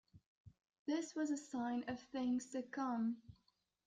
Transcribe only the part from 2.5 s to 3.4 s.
to come.